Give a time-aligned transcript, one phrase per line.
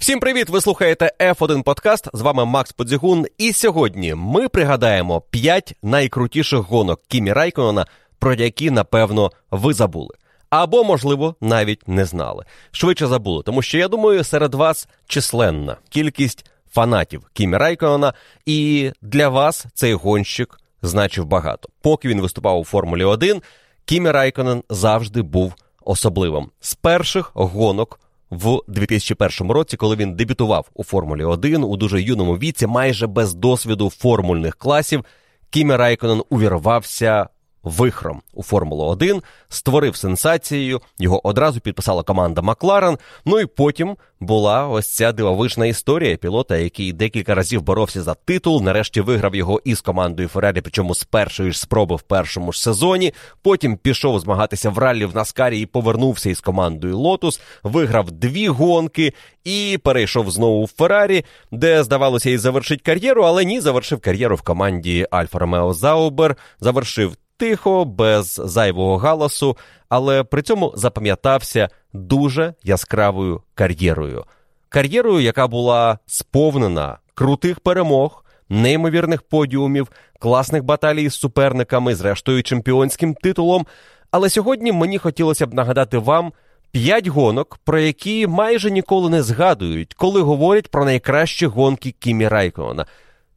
[0.00, 0.48] Всім привіт!
[0.48, 2.08] Ви слухаєте F1 подкаст.
[2.12, 3.26] З вами Макс Подзігун.
[3.38, 7.86] І сьогодні ми пригадаємо 5 найкрутіших гонок Кімі Райконена,
[8.18, 10.14] про які, напевно, ви забули.
[10.50, 12.44] Або, можливо, навіть не знали.
[12.70, 18.14] Швидше забули, тому що я думаю, серед вас численна кількість фанатів Кімі Райконена,
[18.46, 21.68] і для вас цей гонщик значив багато.
[21.82, 23.42] Поки він виступав у Формулі 1,
[23.84, 25.54] Кімі Райконен завжди був
[25.84, 26.50] особливим.
[26.60, 28.00] З перших гонок
[28.30, 33.34] в 2001 році, коли він дебютував у Формулі 1 у дуже юному віці, майже без
[33.34, 35.04] досвіду формульних класів,
[35.50, 37.28] Кімі Райконен увірвався
[37.62, 42.98] вихром у Формулу 1, створив сенсацію, його одразу підписала команда Макларен.
[43.24, 48.62] Ну і потім була ось ця дивовижна історія пілота, який декілька разів боровся за титул.
[48.62, 53.14] Нарешті виграв його із командою Феррарі, причому з першої ж спроби в першому ж сезоні.
[53.42, 59.12] Потім пішов змагатися в раллі в Наскарі і повернувся із командою Лотус, виграв дві гонки
[59.44, 64.42] і перейшов знову в Феррарі, де здавалося і завершить кар'єру, але ні, завершив кар'єру в
[64.42, 69.56] команді Альфа Ромео Заубер, завершив тихо, без зайвого галасу,
[69.88, 74.24] але при цьому запам'ятався дуже яскравою кар'єрою.
[74.68, 83.66] Кар'єрою, яка була сповнена крутих перемог, неймовірних подіумів, класних баталій з суперниками, зрештою чемпіонським титулом.
[84.10, 86.32] Але сьогодні мені хотілося б нагадати вам
[86.70, 92.86] п'ять гонок, про які майже ніколи не згадують, коли говорять про найкращі гонки Кімі Райкона.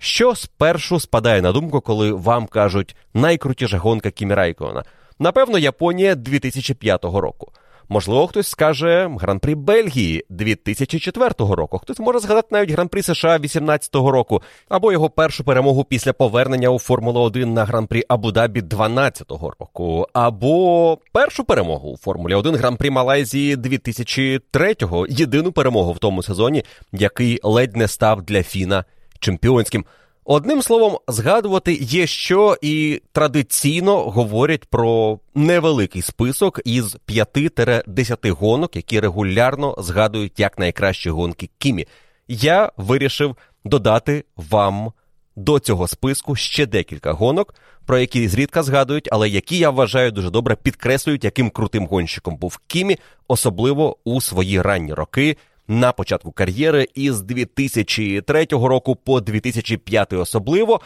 [0.03, 4.83] Що спершу спадає на думку, коли вам кажуть найкрутіша гонка Кімі Райкона?
[5.19, 7.51] Напевно, Японія 2005 року.
[7.89, 11.77] Можливо, хтось скаже Гран-прі Бельгії 2004 року.
[11.77, 16.79] Хтось може згадати навіть Гран-прі США 2018 року, або його першу перемогу після повернення у
[16.79, 23.55] Формулу 1 на Гран-прі Абу-Дабі 2012 року, або першу перемогу у Формулі 1 Гран-прі Малайзії
[23.55, 24.75] 2003
[25.09, 28.85] єдину перемогу в тому сезоні, який ледь не став для Фіна
[29.23, 29.85] чемпіонським.
[30.25, 38.99] Одним словом, згадувати є що і традиційно говорять про невеликий список із 5-10 гонок, які
[38.99, 41.87] регулярно згадують як найкращі гонки Кімі.
[42.27, 43.35] Я вирішив
[43.65, 44.91] додати вам
[45.35, 50.29] до цього списку ще декілька гонок, про які зрідка згадують, але які я вважаю дуже
[50.29, 52.97] добре підкреслюють, яким крутим гонщиком був Кімі,
[53.27, 55.37] особливо у свої ранні роки
[55.67, 60.81] на початку кар'єри із 2003 року по 2005 особливо.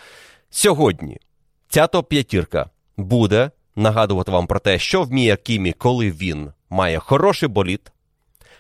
[0.50, 1.18] Сьогодні
[1.70, 2.66] ця топ-п'ятірка
[2.98, 7.92] буде нагадувати вам про те, що вміє Кімі, коли він має хороший боліт,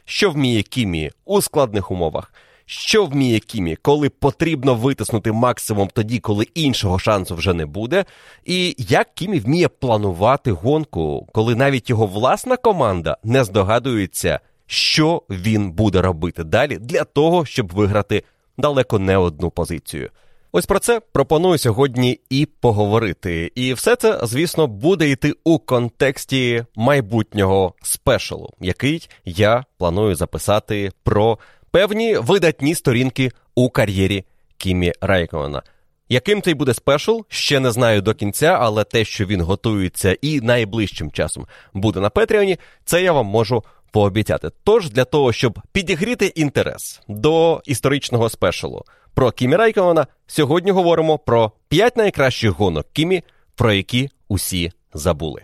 [0.05, 2.33] що вміє Кімі у складних умовах.
[2.69, 8.05] Що вміє Кімі, коли потрібно витиснути максимум тоді, коли іншого шансу вже не буде,
[8.45, 15.71] і як Кімі вміє планувати гонку, коли навіть його власна команда не здогадується, що він
[15.71, 18.23] буде робити далі для того, щоб виграти
[18.57, 20.09] далеко не одну позицію.
[20.51, 23.51] Ось про це пропоную сьогодні і поговорити.
[23.55, 31.39] І все це, звісно, буде йти у контексті майбутнього спешалу, який я планую записати про
[31.71, 34.25] певні видатні сторінки у кар'єрі
[34.57, 35.61] Кімі Райкона.
[36.09, 40.41] Яким цей буде спешл, ще не знаю до кінця, але те, що він готується і
[40.41, 44.49] найближчим часом буде на Петріоні, це я вам можу пообіцяти.
[44.63, 48.83] Тож для того, щоб підігріти інтерес до історичного спешалу
[49.13, 53.23] про Кімі Райкована, сьогодні говоримо про 5 найкращих гонок Кімі,
[53.55, 55.41] про які усі забули.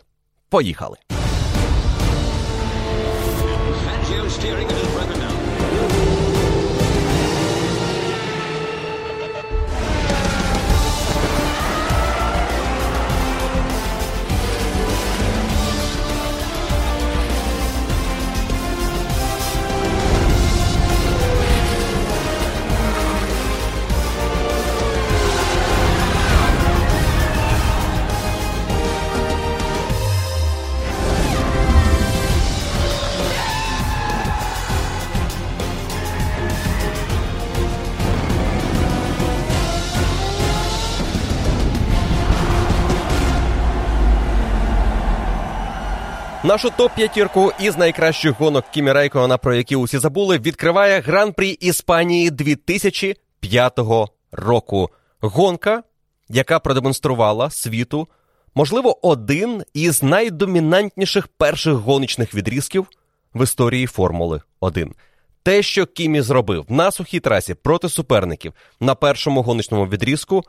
[0.50, 0.98] Поїхали!
[46.46, 53.80] Нашу топ-п'ятірку із найкращих гонок Кімі Рейкона, про які усі забули, відкриває гран-прі Іспанії 2005
[54.32, 54.90] року.
[55.22, 55.84] Гонка,
[56.30, 58.08] яка продемонструвала світу,
[58.56, 62.88] можливо, один із найдомінантніших перших гоночних відрізків
[63.34, 64.94] в історії Формули 1.
[65.44, 70.44] Те, що Кімі зробив на сухій трасі проти суперників на першому гоночному відрізку,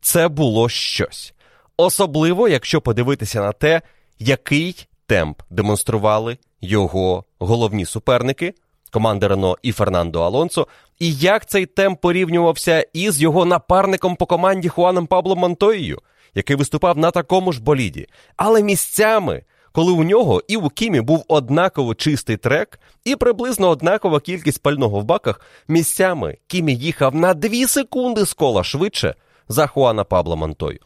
[0.00, 1.34] це було щось.
[1.76, 3.82] Особливо, якщо подивитися на те,
[4.18, 8.54] який темп демонстрували його головні суперники,
[8.92, 10.66] команди Рено і Фернандо Алонсо,
[10.98, 15.98] і як цей темп порівнювався із його напарником по команді Хуаном Пабло Монтоєю,
[16.34, 18.06] який виступав на такому ж боліді.
[18.36, 24.20] Але місцями, коли у нього і у Кімі був однаково чистий трек, і приблизно однакова
[24.20, 29.14] кількість пального в баках, місцями Кімі їхав на 2 секунди з кола швидше
[29.48, 30.80] за Хуана Пабло Монтою.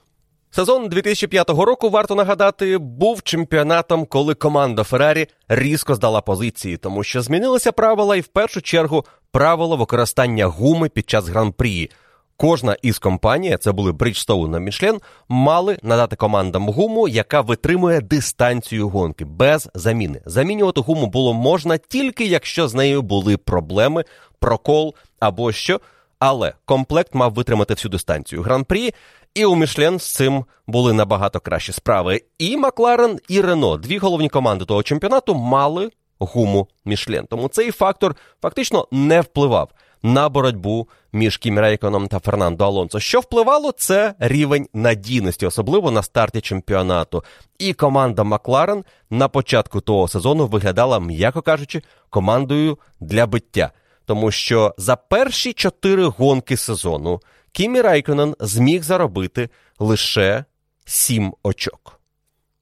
[0.55, 7.23] Сезон 2005 року, варто нагадати, був чемпіонатом, коли команда Феррарі різко здала позиції, тому що
[7.23, 11.91] змінилися правила, і в першу чергу правила використання гуми під час гран-прі.
[12.37, 18.89] Кожна із компаній, це були Bridgestone та Michelin, мали надати командам гуму, яка витримує дистанцію
[18.89, 20.23] гонки без заміни.
[20.27, 24.05] Замінювати гуму було можна тільки якщо з нею були проблеми,
[24.39, 25.81] прокол або що.
[26.25, 28.95] Але комплект мав витримати всю дистанцію гран-прі,
[29.35, 32.23] і у Мішлен з цим були набагато кращі справи.
[32.39, 37.27] І Макларен, і Рено, дві головні команди того чемпіонату, мали гуму Мішлен.
[37.27, 39.71] Тому цей фактор фактично не впливав
[40.03, 43.01] на боротьбу між Кімі Рейконом та Фернандо Алонсо.
[43.01, 47.25] Що впливало, це рівень надійності, особливо на старті чемпіонату.
[47.59, 53.71] І команда Макларен на початку того сезону виглядала, м'яко кажучи, командою для биття.
[54.13, 57.21] Тому що за перші чотири гонки сезону
[57.53, 59.49] Кімі Райконен зміг заробити
[59.79, 60.45] лише
[60.85, 62.01] сім очок.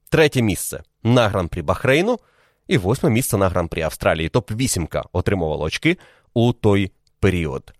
[0.08, 2.18] Третє місце на гран-прі Бахрейну
[2.68, 4.28] і восьме місце на гран-прі Австралії.
[4.28, 5.96] Топ 8 отримувало очки
[6.34, 7.72] у той період.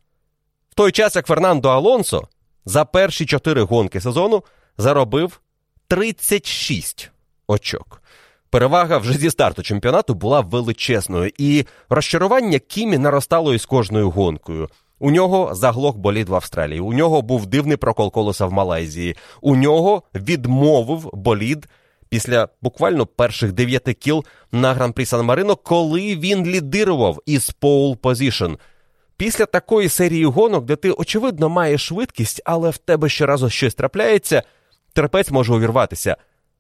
[0.70, 2.28] В той час, як Фернандо Алонсо
[2.64, 4.44] за перші чотири гонки сезону
[4.78, 5.40] заробив
[5.88, 7.11] 36
[7.46, 8.02] очок.
[8.50, 14.69] Перевага вже зі старту чемпіонату була величезною, і розчарування Кімі наростало із кожною гонкою.
[14.99, 16.81] У нього заглох болід в Австралії.
[16.81, 19.17] У нього був дивний прокол колеса в Малайзії.
[19.41, 21.69] У нього відмовив болід
[22.08, 28.58] після буквально перших дев'яти кіл на гран-прі Сан Марино, коли він лідирував із Pole Position.
[29.17, 34.43] Після такої серії гонок, де ти, очевидно, маєш швидкість, але в тебе щоразу щось трапляється,
[34.93, 36.17] терпець може увірватися.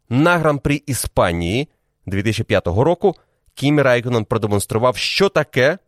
[0.08, 1.68] На гран-прі Іспанії
[2.10, 3.14] 2005 року
[3.54, 5.78] Кімі Райконен продемонстрував, що таке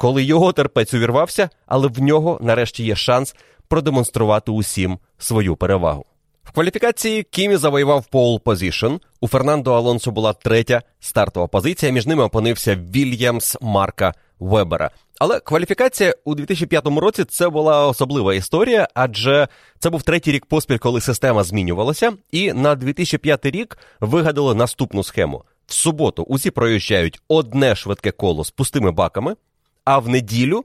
[0.00, 3.34] коли його терпець увірвався, але в нього нарешті є шанс
[3.68, 6.04] продемонструвати усім свою перевагу.
[6.44, 8.94] В кваліфікації Кімі завоював pole position.
[9.20, 11.92] У Фернандо Алонсо була третя стартова позиція.
[11.92, 14.90] Між ними опинився Вільямс Марка Вебера.
[15.18, 20.78] Але кваліфікація у 2005 році це була особлива історія, адже це був третій рік поспіль,
[20.78, 25.44] коли система змінювалася, і на 2005 рік вигадали наступну схему.
[25.70, 29.36] В суботу усі проїжджають одне швидке коло з пустими баками
[29.84, 30.64] а в неділю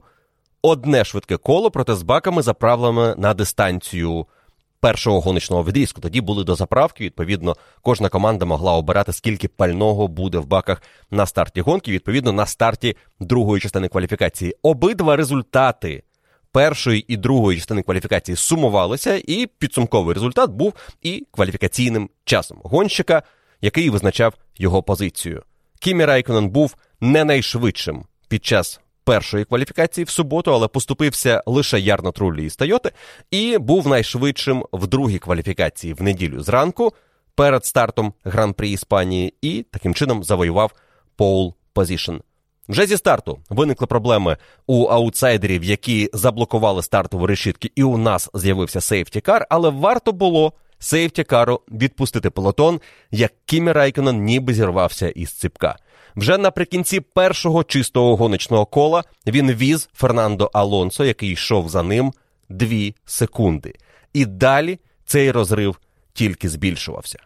[0.62, 4.26] одне швидке коло, проте з баками заправленими на дистанцію
[4.80, 6.00] першого гоночного відрізку.
[6.00, 7.04] Тоді були до заправки.
[7.04, 12.46] Відповідно, кожна команда могла обирати, скільки пального буде в баках на старті гонки, відповідно, на
[12.46, 14.56] старті другої частини кваліфікації.
[14.62, 16.02] Обидва результати.
[16.52, 23.22] Першої і другої частини кваліфікації сумувалися, і підсумковий результат був і кваліфікаційним часом гонщика,
[23.60, 25.42] який визначав його позицію.
[25.80, 32.12] Кімі Райконен був не найшвидшим під час першої кваліфікації в суботу, але поступився лише Ярно
[32.12, 32.92] Труллі із Тойоти,
[33.30, 36.92] і був найшвидшим в другій кваліфікації в неділю зранку
[37.34, 40.72] перед стартом гран-прі Іспанії і таким чином завоював
[41.16, 42.14] pole position.
[42.68, 44.36] Вже зі старту виникли проблеми
[44.66, 50.52] у аутсайдерів, які заблокували стартові решітки, і у нас з'явився safety car, але варто було
[50.78, 52.80] safety car у відпустити пелотон,
[53.10, 55.76] як Кімі Райконен ніби зірвався із ципка.
[56.16, 62.12] Вже наприкінці першого чистого гоночного кола він віз Фернандо Алонсо, який йшов за ним
[62.48, 63.74] дві секунди.
[64.12, 65.80] І далі цей розрив
[66.12, 67.18] тільки збільшувався.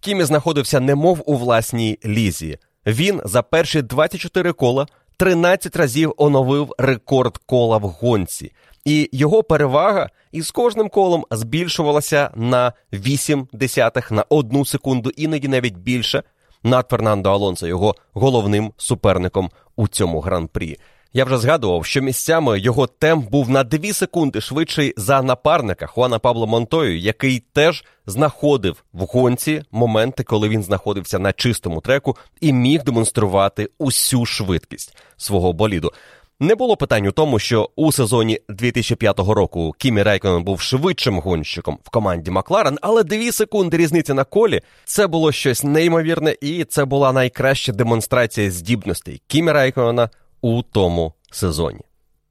[0.00, 2.58] Кімі знаходився немов у власній лізі.
[2.86, 4.86] Він за перші 24 кола
[5.16, 8.52] 13 разів оновив рекорд кола в гонці,
[8.86, 15.76] і його перевага із кожним колом збільшувалася на 8 десятих на одну секунду, іноді навіть
[15.76, 16.22] більше
[16.62, 20.78] над Фернандо Алонсо, його головним суперником у цьому гран-прі.
[21.12, 26.18] Я вже згадував, що місцями його темп був на 2 секунди швидший за напарника Хуана
[26.18, 32.52] Пабло Монтою, який теж знаходив в гонці моменти, коли він знаходився на чистому треку і
[32.52, 35.92] міг демонструвати усю швидкість свого боліду.
[36.40, 41.78] Не було питань у тому, що у сезоні 2005 року Кімі Рейконен був швидшим гонщиком
[41.84, 46.84] в команді Макларен, але дві секунди різниці на колі це було щось неймовірне, і це
[46.84, 51.80] була найкраща демонстрація здібностей Кімі Рейконена у тому сезоні.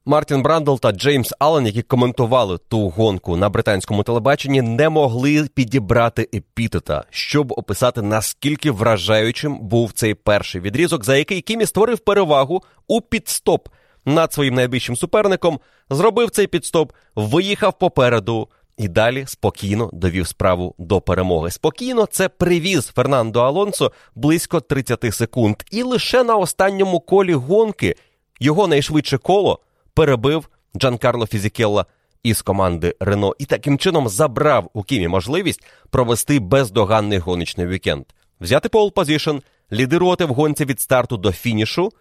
[0.04, 6.28] Мартін Брандл та Джеймс Аллен, які коментували ту гонку на британському телебаченні, не могли підібрати
[6.34, 13.00] епітета, щоб описати наскільки вражаючим був цей перший відрізок, за який Кімі створив перевагу у
[13.00, 13.68] підстоп
[14.06, 15.60] над своїм найбільшим суперником,
[15.90, 21.50] зробив цей піт-стоп, виїхав попереду і далі спокійно довів справу до перемоги.
[21.50, 25.56] Спокійно це привіз Фернандо Алонсо близько 30 секунд.
[25.70, 27.94] І лише на останньому колі гонки
[28.40, 29.60] його найшвидше коло
[29.94, 31.86] перебив Джанкарло Фізікелла
[32.22, 38.04] із команди Рено і таким чином забрав у Кімі можливість провести бездоганний гоночний вікенд,
[38.40, 39.36] взяти pole position,
[39.72, 41.92] лідирувати в гонці від старту до фінішу,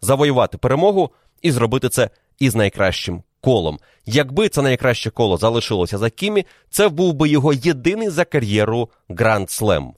[0.00, 1.10] завоювати перемогу
[1.42, 3.78] і зробити це із найкращим колом.
[4.06, 9.50] Якби це найкраще коло залишилося за Кімі, це був би його єдиний за кар'єру Гранд
[9.50, 9.92] Слем.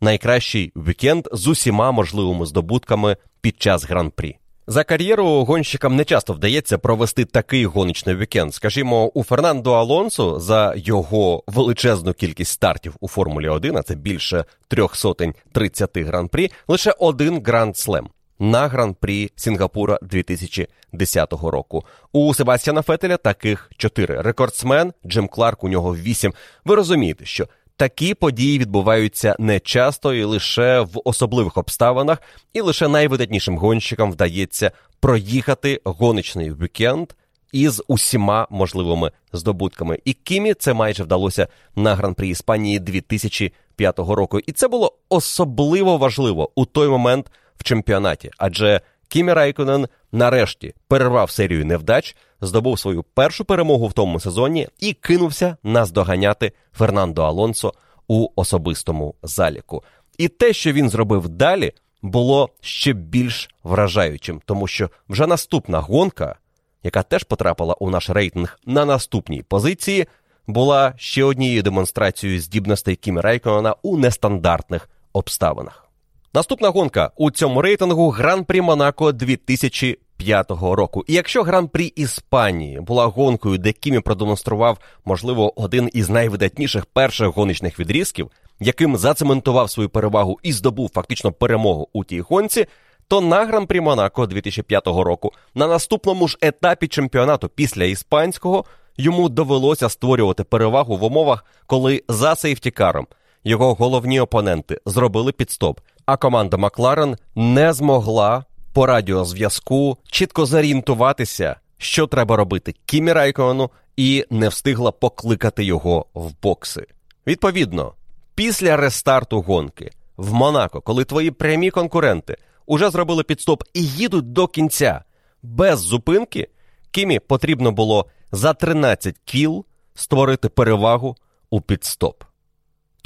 [0.00, 4.38] Найкращий вікенд з усіма можливими здобутками під час гран-прі.
[4.68, 8.54] За кар'єру гонщикам не часто вдається провести такий гоночний вікенд.
[8.54, 14.44] Скажімо, у Фернандо Алонсо за його величезну кількість стартів у Формулі 1, а це більше
[14.68, 18.08] трьох сотень 30 гран-прі, лише один гранд слем
[18.38, 21.84] на гран-прі Сінгапура 2010 року.
[22.12, 24.22] У Себастьяна Феттеля таких чотири.
[24.22, 26.34] Рекордсмен Джим Кларк, у нього вісім.
[26.64, 32.88] Ви розумієте, що такі події відбуваються не часто і лише в особливих обставинах, і лише
[32.88, 37.12] найвидатнішим гонщикам вдається проїхати гоночний вікенд
[37.52, 39.98] із усіма можливими здобутками.
[40.04, 44.38] І Кімі це майже вдалося на гран-прі Іспанії 2005 року.
[44.46, 51.30] І це було особливо важливо у той момент в чемпіонаті, адже Кімі Райконен нарешті перервав
[51.30, 57.74] серію невдач, здобув свою першу перемогу в тому сезоні і кинувся наздоганяти Фернандо Алонсо
[58.08, 59.84] у особистому заліку.
[60.18, 61.72] І те, що він зробив далі,
[62.02, 66.36] було ще більш вражаючим, тому що вже наступна гонка,
[66.82, 70.06] яка теж потрапила у наш рейтинг на наступній позиції,
[70.46, 75.85] була ще однією демонстрацією здібностей Кімі Райконена у нестандартних обставинах.
[76.34, 81.04] Наступна гонка у цьому рейтингу Гран-прі Монако 2005 року.
[81.06, 87.80] І якщо Гран-прі Іспанії була гонкою, де Кімі продемонстрував, можливо, один із найвидатніших перших гоночних
[87.80, 88.30] відрізків,
[88.60, 92.66] яким зацементував свою перевагу і здобув фактично перемогу у тій гонці,
[93.08, 98.64] то на Гран-прі Монако 2005 року на наступному ж етапі чемпіонату після іспанського
[98.96, 103.06] йому довелося створювати перевагу в умовах, коли за сейфтікаром
[103.46, 112.06] його головні опоненти зробили підстоп а команда Макларен не змогла по радіозв'язку чітко зорієнтуватися, що
[112.06, 116.86] треба робити Кімі Райкону, і не встигла покликати його в бокси.
[117.26, 117.94] Відповідно,
[118.34, 122.36] після рестарту гонки в Монако, коли твої прямі конкуренти
[122.66, 125.04] уже зробили підстоп і їдуть до кінця
[125.42, 126.48] без зупинки,
[126.90, 131.16] Кімі потрібно було за 13 кіл створити перевагу
[131.50, 132.24] у підстоп.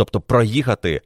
[0.00, 1.00] Тобто проїхати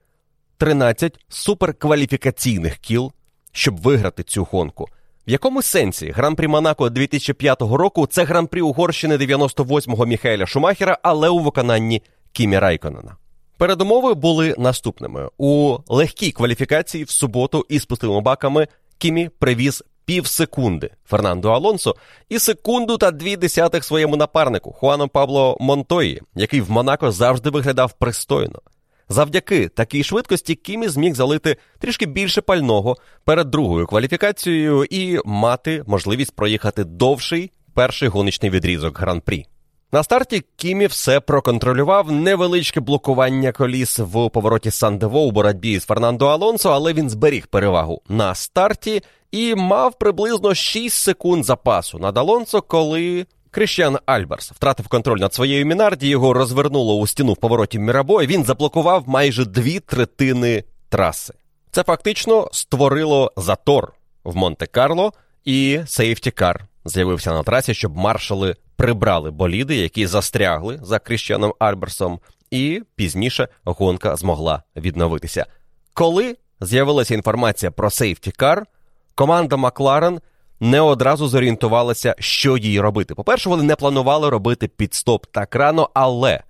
[0.58, 3.12] 13 суперкваліфікаційних кіл,
[3.52, 4.88] щоб виграти цю гонку.
[5.26, 11.38] В якому сенсі гран-прі Монако 2005 року це гран-прі Угорщини 98-го Міхаеля Шумахера, але у
[11.38, 13.16] виконанні Кімі Райконена.
[13.58, 20.90] Передумови були наступними: у легкій кваліфікації в суботу із пустими баками Кімі привіз пів секунди
[21.06, 21.96] Фернандо Алонсо
[22.28, 27.92] і секунду та дві десятих своєму напарнику Хуану Пабло Монтої, який в Монако завжди виглядав
[27.92, 28.60] пристойно.
[29.08, 36.36] Завдяки такій швидкості Кімі зміг залити трішки більше пального перед другою кваліфікацією і мати можливість
[36.36, 39.46] проїхати довший перший гоночний відрізок гран-прі.
[39.92, 46.26] На старті Кімі все проконтролював невеличке блокування коліс в повороті Сандево у боротьбі з Фернандо
[46.26, 52.62] Алонсо, але він зберіг перевагу на старті і мав приблизно 6 секунд запасу над Алонсо,
[52.62, 58.22] коли Кріщан Альберс втратив контроль над своєю Мінарді, його розвернуло у стіну в повороті Мірабо,
[58.22, 61.34] і він заблокував майже дві третини траси.
[61.70, 63.92] Це фактично створило затор
[64.24, 65.12] в Монте-Карло,
[65.44, 72.20] і сейфтікар з'явився на трасі, щоб маршали прибрали боліди, які застрягли за Кріщаном Альберсом,
[72.50, 75.46] і пізніше гонка змогла відновитися.
[75.92, 78.66] Коли з'явилася інформація про сейфтікар,
[79.14, 80.20] команда Макларен
[80.64, 83.14] не одразу зорієнтувалася, що їй робити.
[83.14, 86.42] По-перше, вони не планували робити підстоп так рано, але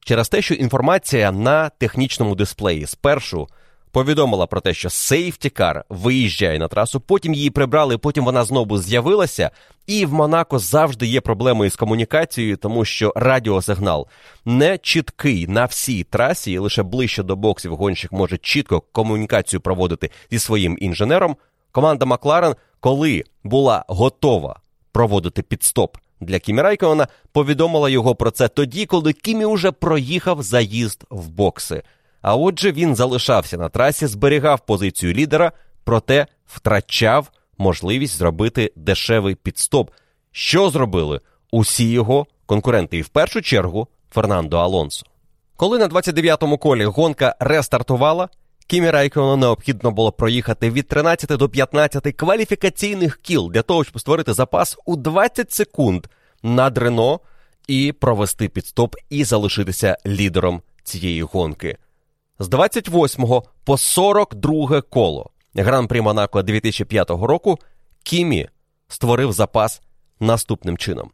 [0.00, 3.48] через те, що інформація на технічному дисплеї спершу
[3.90, 9.50] повідомила про те, що Car виїжджає на трасу, потім її прибрали, потім вона знову з'явилася.
[9.86, 14.06] І в Монако завжди є проблеми із комунікацією, тому що радіосигнал
[14.44, 20.10] не чіткий на всій трасі, і лише ближче до боксів гонщик може чітко комунікацію проводити
[20.30, 21.36] зі своїм інженером.
[21.72, 24.60] Команда Макларен коли була готова
[24.92, 31.04] проводити підстоп для Кімі Райкона, повідомила його про це тоді, коли Кімі уже проїхав заїзд
[31.10, 31.82] в бокси.
[32.22, 35.52] А отже, він залишався на трасі, зберігав позицію лідера,
[35.84, 39.90] проте втрачав можливість зробити дешевий підстоп.
[40.32, 41.20] Що зробили
[41.50, 45.06] усі його конкуренти, і в першу чергу Фернандо Алонсо.
[45.56, 48.28] Коли на 29-му колі гонка рестартувала,
[48.68, 54.34] Кімі Райкону необхідно було проїхати від 13 до 15 кваліфікаційних кіл для того, щоб створити
[54.34, 56.06] запас у 20 секунд
[56.42, 57.20] над Рено
[57.68, 61.76] і провести підстоп і залишитися лідером цієї гонки.
[62.38, 67.58] З 28 по 42 коло Гран-прі Монако 2005 року
[68.02, 68.48] Кімі
[68.88, 69.82] створив запас
[70.20, 71.10] наступним чином.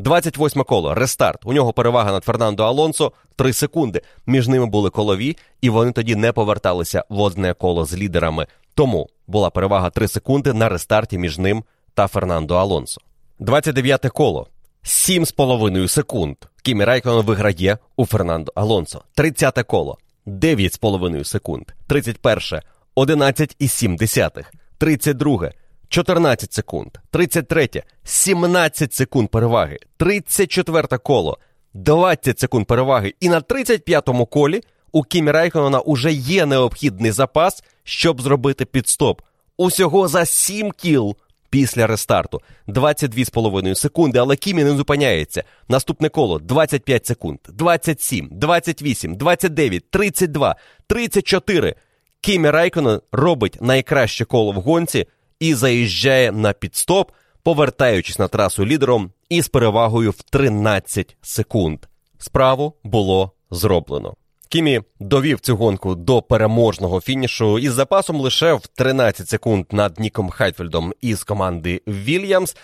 [0.00, 1.40] 28 коло, рестарт.
[1.44, 4.00] У нього перевага над Фернандо Алонсо 3 секунди.
[4.26, 8.46] Між ними були колові, і вони тоді не поверталися в одне коло з лідерами.
[8.74, 11.64] Тому була перевага 3 секунди на рестарті між ним
[11.94, 13.00] та Фернандо Алонсо.
[13.38, 14.46] 29 коло.
[14.84, 16.36] 7,5 секунд.
[16.62, 19.02] Кімі Райкон виграє у Фернандо Алонсо.
[19.14, 19.98] 30 коло.
[20.26, 21.64] 9,5 секунд.
[21.86, 22.60] 31.
[22.96, 24.44] 11,7.
[24.78, 25.50] 32.
[25.90, 31.38] 14 секунд, 33, 17 секунд переваги, 34 коло,
[31.74, 33.14] 20 секунд переваги.
[33.20, 34.60] І на 35-му колі
[34.92, 39.22] у Кімі Райконена уже є необхідний запас, щоб зробити підстоп.
[39.56, 41.16] Усього за 7 кіл
[41.50, 42.40] після рестарту.
[42.68, 45.44] 22,5 секунди, але Кімі не зупиняється.
[45.68, 46.38] Наступне коло.
[46.38, 50.56] 25 секунд, 27, 28, 29, 32,
[50.86, 51.74] 34.
[52.20, 55.06] Кімі Райконен робить найкраще коло в гонці
[55.40, 57.10] і заїжджає на піт-стоп,
[57.42, 61.78] повертаючись на трасу лідером із перевагою в 13 секунд.
[62.18, 64.14] Справу було зроблено.
[64.48, 70.30] Кімі довів цю гонку до переможного фінішу із запасом лише в 13 секунд над Ніком
[70.30, 72.56] Хайдфельдом із команди Вільямс.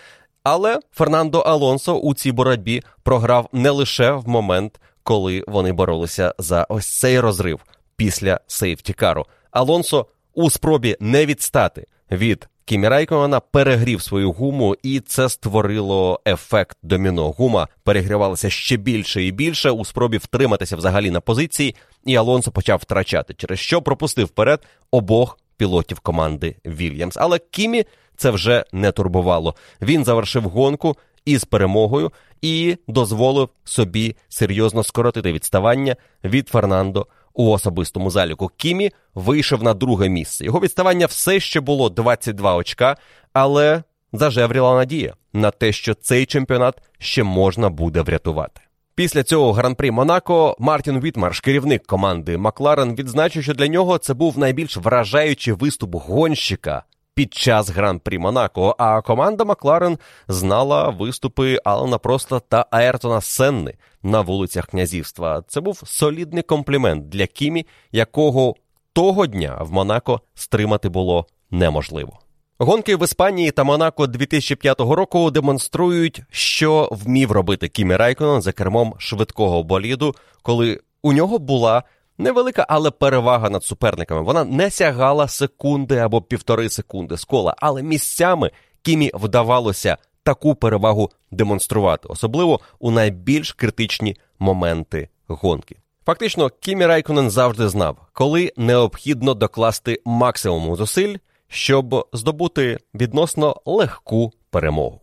[0.43, 6.67] Але Фернандо Алонсо у цій боротьбі програв не лише в момент, коли вони боролися за
[6.69, 7.61] ось цей розрив
[7.97, 9.27] після сейфтікару.
[9.51, 16.79] Алонсо у спробі не відстати від Кімі Райкона перегрів свою гуму, і це створило ефект
[16.83, 17.31] доміно.
[17.31, 22.79] Гума перегрівалася ще більше і більше у спробі втриматися взагалі на позиції, і Алонсо почав
[22.79, 27.17] втрачати, через що пропустив вперед обох пілотів команди Вільямс.
[27.17, 27.85] Але Кімі
[28.17, 29.55] це вже не турбувало.
[29.83, 32.13] Він завершив гонку із перемогою
[32.43, 40.09] і дозволив собі серйозно скоротити відставання від Фернандо у особистому заліку Кімі вийшов на друге
[40.09, 40.45] місце.
[40.45, 42.97] Його відставання все ще було 22 очка,
[43.33, 48.61] але зажевріла надія на те, що цей чемпіонат ще можна буде врятувати.
[48.95, 54.39] Після цього гран-прі Монако Мартін Вітмарш, керівник команди Макларен, відзначив, що для нього це був
[54.39, 56.83] найбільш вражаючий виступ гонщика
[57.15, 58.77] під час гран-прі Монако.
[58.79, 63.75] А команда Макларен знала виступи Алана Проста та Аертона Сенни
[64.07, 65.43] на вулицях князівства.
[65.49, 68.55] Це був солідний комплімент для Кімі, якого
[68.93, 72.19] того дня в Монако стримати було неможливо.
[72.59, 78.95] Гонки в Іспанії та Монако 2005 року демонструють, що вмів робити Кімі Райконен за кермом
[78.99, 81.83] швидкого боліду, коли у нього була
[82.19, 84.23] невелика, але перевага над суперниками.
[84.23, 88.51] Вона не сягала секунди або півтори секунди з кола, але місцями
[88.83, 95.77] Кімі вдавалося таку перевагу демонструвати, особливо у найбільш критичні моменти гонки.
[96.07, 101.17] Фактично, Кімі Райконен завжди знав, коли необхідно докласти максимум зусиль,
[101.49, 105.01] щоб здобути відносно легку перемогу.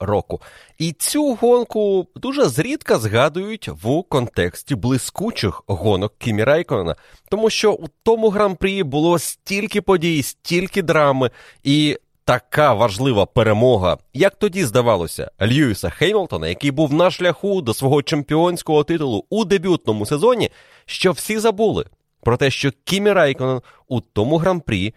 [0.00, 0.40] року.
[0.78, 6.96] І цю гонку дуже зрідка згадують в контексті блискучих гонок Кімі Райконена,
[7.30, 11.30] тому що у тому гран-прі було стільки подій, стільки драми
[11.62, 11.98] і.
[12.26, 18.84] Така важлива перемога, як тоді здавалося, Льюіса Хеймлтона, який був на шляху до свого чемпіонського
[18.84, 20.50] титулу у дебютному сезоні,
[20.86, 21.84] що всі забули
[22.22, 24.94] про те, що Кімі Райконен у тому гран-прі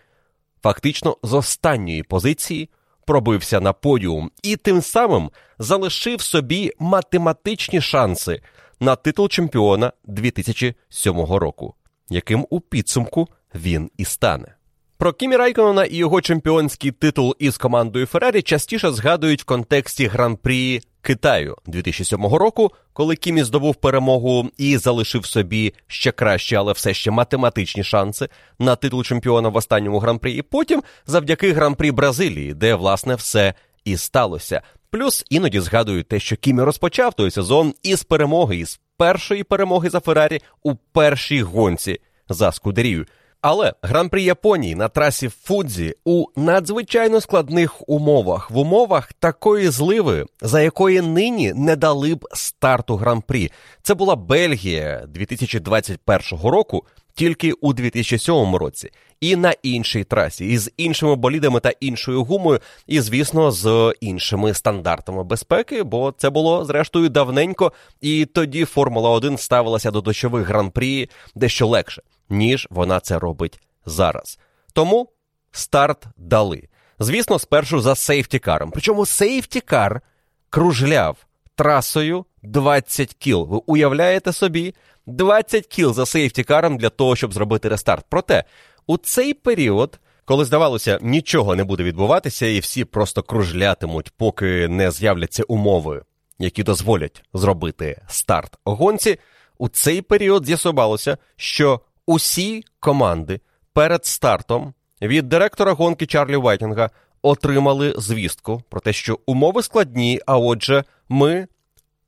[0.64, 2.70] фактично з останньої позиції
[3.08, 8.42] пробився на подіум і тим самим залишив собі математичні шанси
[8.80, 11.76] на титул чемпіона 2007 року,
[12.10, 14.56] яким у підсумку він і стане.
[14.98, 20.82] Про Кімі Райконона і його чемпіонський титул із командою Феррарі частіше згадують в контексті гран-прі
[21.08, 27.12] Китаю 2007 року, коли Кімі здобув перемогу і залишив собі ще кращі, але все ще
[27.12, 30.34] математичні шанси на титул чемпіона в останньому гран-прі.
[30.34, 33.54] І потім завдяки гран-прі Бразилії, де власне все
[33.86, 34.62] і сталося.
[34.90, 40.00] Плюс іноді згадують те, що Кімі розпочав той сезон із перемоги, із першої перемоги за
[40.00, 43.06] Феррарі у першій гонці за Скудерію.
[43.50, 50.62] Але гран-прі Японії на трасі Фудзі у надзвичайно складних умовах, в умовах такої зливи, за
[50.62, 53.52] якої нині не дали б старту гран-прі.
[53.82, 56.86] Це була Бельгія 2021 року.
[57.16, 58.90] тільки у 2007 році,
[59.22, 65.24] і на іншій трасі, із іншими болідами та іншою гумою, і, звісно, з іншими стандартами
[65.24, 71.68] безпеки, бо це було зрештою давненько, і тоді Формула 1 ставилася до дощових гран-прі дещо
[71.68, 74.40] легше, ніж вона це робить зараз.
[74.74, 75.10] Тому
[75.52, 76.68] старт дали.
[77.00, 78.72] Звісно, спершу за сейфтікаром.
[78.72, 80.02] Причому сейфтікар
[80.50, 81.18] кружляв
[81.56, 83.48] трасою 20 кіл.
[83.50, 84.76] Ви уявляєте собі?
[85.06, 88.06] 20 кіл за сейфті-каром для того, щоб зробити рестарт.
[88.10, 88.44] Проте
[88.88, 94.92] у цей період, коли здавалося, нічого не буде відбуватися, і всі просто кружлятимуть, поки не
[94.92, 96.02] з'являться умови,
[96.40, 99.20] які дозволять зробити старт гонці,
[99.58, 103.40] у цей період з'ясувалося, що усі команди
[103.74, 106.90] перед стартом від директора гонки Чарлі Вайтінга
[107.22, 111.48] отримали звістку про те, що умови складні, а отже, ми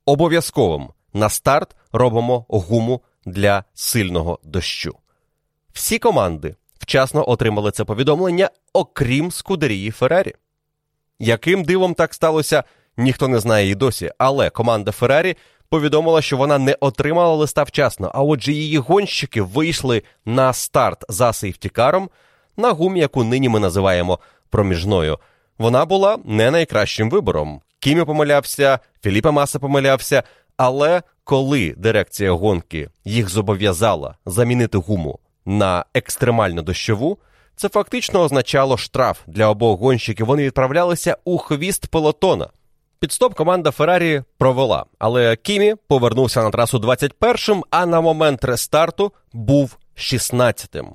[0.06, 4.96] обов'язковим на старт робимо гуму для сильного дощу.
[5.72, 10.34] Всі команди вчасно отримали це повідомлення, окрім Скудерії Феррарі.
[11.18, 12.64] Яким дивом так сталося,
[12.96, 15.36] ніхто не знає і досі, але команда Феррарі
[15.70, 21.32] повідомила, що вона не отримала листа вчасно, а отже, її гонщики вийшли на старт за
[21.32, 22.10] сейфтікаром
[22.56, 24.18] на гумі, яку нині ми називаємо
[24.50, 25.18] проміжною.
[25.58, 27.60] Вона була не найкращим вибором.
[27.78, 30.22] Кімі помилявся, Філіпа Маса помилявся,
[30.56, 37.18] але коли дирекція гонки їх зобов'язала замінити гуму на екстремально дощову,
[37.56, 40.26] це фактично означало штраф для обох гонщиків.
[40.26, 42.48] Вони відправлялися у хвіст пелотона.
[43.00, 49.78] Підстоп команда Феррарі провела, але Кімі повернувся на трасу 21-м, а на момент рестарту був
[49.96, 50.86] 16-тим.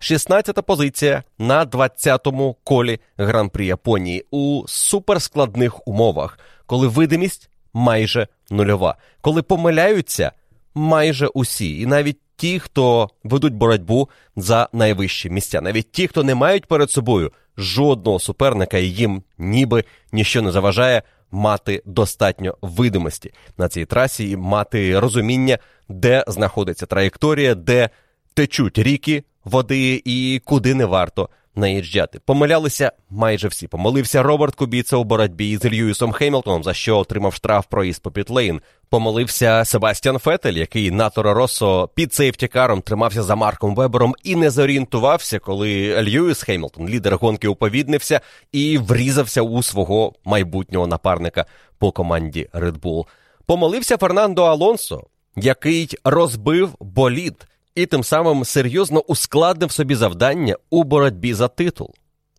[0.00, 9.42] 16-та позиція на 20-му колі Гран-прі Японії у суперскладних умовах, коли видимість майже нульова, коли
[9.42, 10.32] помиляються
[10.74, 16.34] майже усі, і навіть ті, хто ведуть боротьбу за найвищі місця, навіть ті, хто не
[16.34, 21.02] мають перед собою жодного суперника, і їм ніби ніщо не заважає
[21.34, 27.90] мати достатньо видимості на цій трасі і мати розуміння, де знаходиться траєкторія, де
[28.34, 32.20] течуть ріки води і куди не варто наїжджати.
[32.24, 33.68] Помилялися майже всі.
[33.68, 38.60] Помилився Роберт Кубіца у боротьбі з Льюісом Хемілтоном, за що отримав штраф проїзд по Пітлейн.
[38.88, 44.50] Помилився Себастьян Фетель, який на Торо Россо під сейфтікаром тримався за Марком Вебером і не
[44.50, 48.20] зорієнтувався, коли Льюіс Хемілтон, лідер гонки, уповіднився
[48.52, 51.46] і врізався у свого майбутнього напарника
[51.78, 53.04] по команді Red Bull.
[53.46, 55.02] Помилився Фернандо Алонсо,
[55.36, 61.94] який розбив болід і тим самим серйозно ускладнив собі завдання у боротьбі за титул.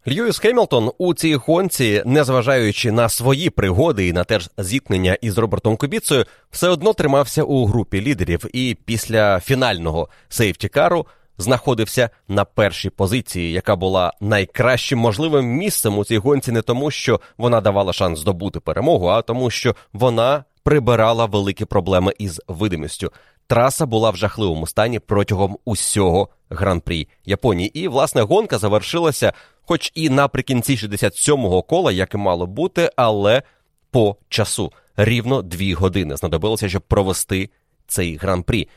[0.08, 5.78] Льюіс Хемілтон у цій гонці, незважаючи на свої пригоди і на теж зіткнення із Робертом
[5.78, 13.52] Кубіцею, все одно тримався у групі лідерів і після фінального сейфтікару знаходився на першій позиції,
[13.52, 18.60] яка була найкращим можливим місцем у цій гонці, не тому, що вона давала шанс здобути
[18.60, 23.12] перемогу, а тому, що вона прибирала великі проблеми із видимістю.
[23.48, 27.80] Траса була в жахливому стані протягом усього гран-прі Японії.
[27.80, 33.44] І, власне, гонка завершилася, хоч і наприкінці 67-го кола, як і мало бути, але
[33.92, 37.50] по часу рівно дві години знадобилося, щоб провести
[37.88, 38.68] цей гран-прі.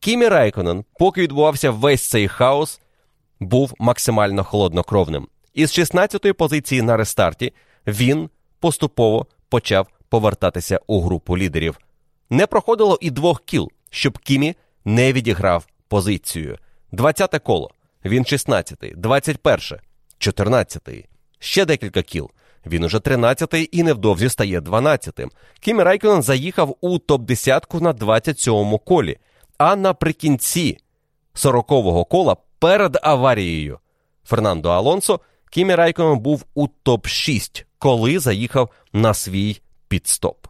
[0.00, 2.80] Кімі Райконен, поки відбувався весь цей хаос,
[3.40, 5.28] був максимально холоднокровним.
[5.54, 7.52] Із 16-ї позиції на рестарті
[7.86, 8.30] він
[8.60, 11.78] поступово почав повертатися у групу лідерів.
[12.30, 16.58] Не проходило і двох кіл щоб Кімі не відіграв позицію.
[16.92, 17.70] 20-те коло.
[18.04, 19.78] Він 16-й, 21-й,
[20.18, 21.04] 14-й.
[21.38, 22.30] Ще декілька кіл.
[22.66, 25.30] Він уже 13-й і невдовзі стає 12-тим.
[25.60, 29.18] Кімі Райконен заїхав у топ-10 на 27-му колі.
[29.58, 30.78] А наприкінці
[31.34, 33.78] 40-го кола перед аварією
[34.24, 40.46] Фернандо Алонсо Кімі Райконен був у топ-6, коли заїхав на свій підстоп.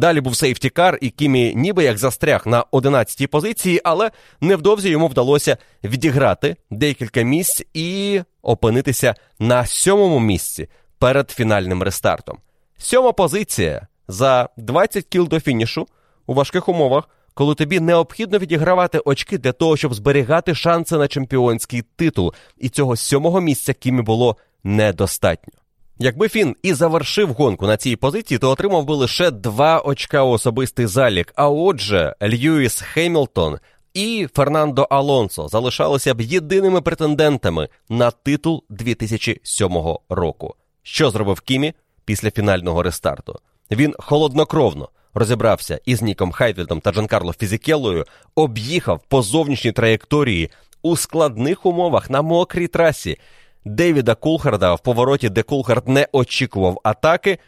[0.00, 4.10] Далі був сейфтікар, і Кімі ніби як застряг на 11-й позиції, але
[4.40, 12.38] невдовзі йому вдалося відіграти декілька місць і опинитися на сьомому місці перед фінальним рестартом.
[12.78, 15.86] Сьома позиція за 20 кіл до фінішу
[16.26, 21.82] у важких умовах, коли тобі необхідно відігравати очки для того, щоб зберігати шанси на чемпіонський
[21.96, 22.34] титул.
[22.58, 25.59] І цього сьомого місця Кімі було недостатньо.
[26.02, 30.30] Якби Фін і завершив гонку на цій позиції, то отримав би лише два очка у
[30.30, 31.32] особистий залік.
[31.36, 33.58] А отже, Льюіс Хемілтон
[33.94, 39.70] і Фернандо Алонсо залишалися б єдиними претендентами на титул 2007
[40.08, 40.54] року.
[40.82, 41.72] Що зробив Кімі
[42.04, 43.38] після фінального рестарту?
[43.70, 50.50] Він холоднокровно розібрався із Ніком Хайтвільдом та Джанкарло Фізікелою, об'їхав по зовнішній траєкторії
[50.82, 53.18] у складних умовах на мокрій трасі
[53.64, 57.38] Девіда Култхарда в повороті, де Култхард не очікував атаки,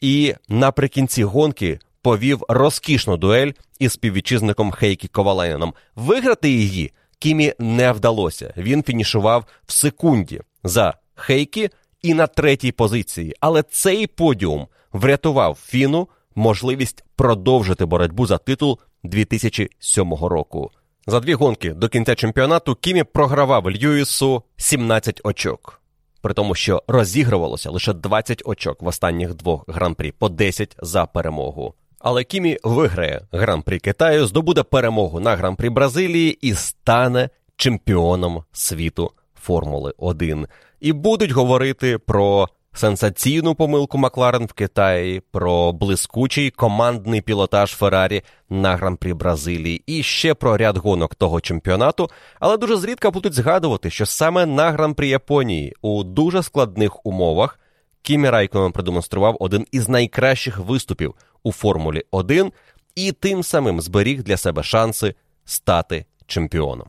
[0.00, 5.74] і наприкінці гонки повів розкішну дуель із співвітчизником Хейккі Коваляйненом.
[5.96, 8.54] Виграти її Кімі не вдалося.
[8.56, 11.70] Він фінішував в секунді за Хейккі
[12.02, 13.34] і на третій позиції.
[13.40, 20.70] Але цей подіум врятував фіну можливість продовжити боротьбу за титул 2007 року.
[21.06, 25.82] За дві гонки до кінця чемпіонату Кімі програвав Льюісу 17 очок,
[26.22, 31.74] при тому, що розігрувалося лише 20 очок в останніх двох гран-прі по 10 за перемогу.
[31.98, 39.94] Але Кімі виграє гран-прі Китаю, здобуде перемогу на гран-прі Бразилії і стане чемпіоном світу Формули
[39.98, 40.46] 1.
[40.80, 48.76] І будуть говорити про сенсаційну помилку Макларен в Китаї, про блискучий командний пілотаж Феррарі на
[48.76, 52.10] гран-прі Бразилії і ще про ряд гонок того чемпіонату,
[52.40, 57.58] але дуже зрідка будуть згадувати, що саме на гран-прі Японії у дуже складних умовах
[58.02, 62.52] Кімі Райконен продемонстрував один із найкращих виступів у Формулі 1
[62.94, 66.86] і тим самим зберіг для себе шанси стати чемпіоном.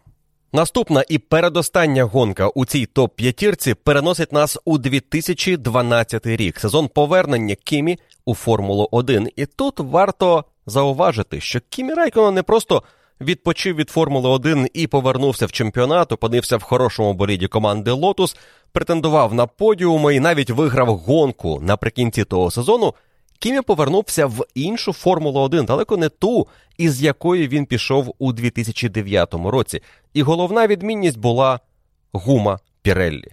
[0.55, 7.97] Наступна і передостання гонка у цій топ-п'ятірці переносить нас у 2012 рік, сезон повернення Кімі
[8.25, 9.29] у Формулу 1.
[9.35, 12.83] І тут варто зауважити, що Кімі Райкона не просто
[13.21, 18.37] відпочив від Формули 1 і повернувся в чемпіонат, опинився в хорошому боліді команди Лотус,
[18.71, 22.93] претендував на подіуми і навіть виграв гонку наприкінці того сезону.
[23.39, 29.33] Кімі повернувся в іншу Формулу 1, далеко не ту, із якої він пішов у 2009
[29.33, 29.81] році.
[30.13, 31.59] І головна відмінність була
[32.11, 33.31] гума Піреллі.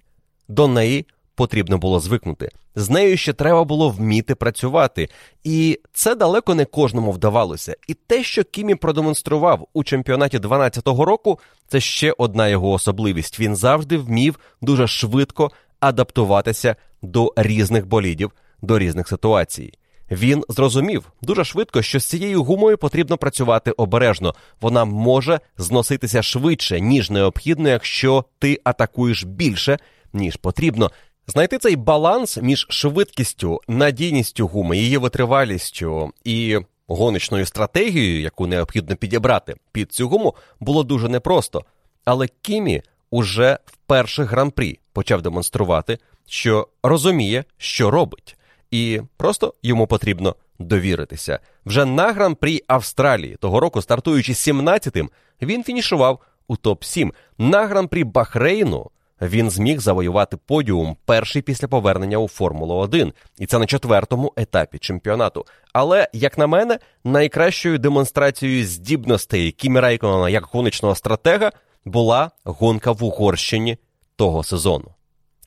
[0.48, 2.48] До неї потрібно було звикнути.
[2.74, 5.08] З нею ще треба було вміти працювати.
[5.44, 7.76] І це далеко не кожному вдавалося.
[7.88, 11.38] І те, що Кімі продемонстрував у чемпіонаті 2012 року,
[11.68, 13.40] це ще одна його особливість.
[13.40, 19.72] Він завжди вмів дуже швидко адаптуватися до різних болідів, до різних ситуацій.
[20.12, 24.34] Він зрозумів дуже швидко, що з цією гумою потрібно працювати обережно.
[24.60, 29.78] Вона може зноситися швидше, ніж необхідно, якщо ти атакуєш більше,
[30.12, 30.90] ніж потрібно.
[31.26, 39.54] Знайти цей баланс між швидкістю, надійністю гуми, її витривалістю і гоночною стратегією, яку необхідно підібрати
[39.72, 41.64] під цю гуму, було дуже непросто.
[42.04, 48.36] Але Кімі уже в перших гран-прі почав демонструвати, що розуміє, що робить
[48.72, 51.38] і просто йому потрібно довіритися.
[51.66, 55.10] Вже на гран-прі Австралії того року, стартуючи 17-тим,
[55.42, 57.10] він фінішував у топ-7.
[57.38, 58.90] На гран-прі Бахрейну
[59.22, 64.78] він зміг завоювати подіум перший після повернення у Формулу 1, і це на четвертому етапі
[64.78, 65.44] чемпіонату.
[65.72, 71.52] Але, як на мене, найкращою демонстрацією здібностей Кімі Райконена як гоночного стратега
[71.84, 73.78] була гонка в Угорщині
[74.16, 74.94] того сезону.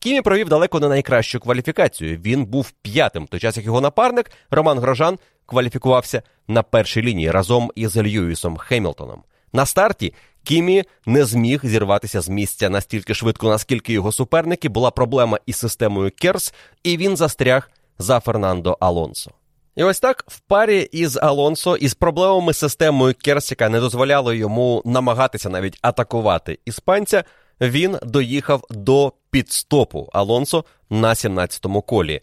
[0.06, 2.18] Кімі провів далеко не найкращу кваліфікацію.
[2.18, 7.72] Він був п'ятим, той час як його напарник Роман Грожан кваліфікувався на першій лінії разом
[7.76, 9.24] із Льюісом Хемілтоном.
[9.54, 10.14] На старті
[10.44, 16.12] Кімі не зміг зірватися з місця настільки швидко, наскільки його суперники була проблема із системою
[16.18, 19.32] Керс, і він застряг за Фернандо Алонсо.
[19.76, 25.50] І ось так в парі із Алонсо із проблемами системою Керсіка не дозволяло йому намагатися
[25.50, 27.24] навіть атакувати іспанця.
[27.62, 32.22] Він доїхав до підстопу Алонсо на 17-му колі.